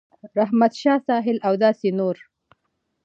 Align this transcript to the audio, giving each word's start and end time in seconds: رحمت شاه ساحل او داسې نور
رحمت 0.39 0.73
شاه 0.81 0.99
ساحل 1.07 1.37
او 1.47 1.53
داسې 1.63 1.89
نور 1.99 2.15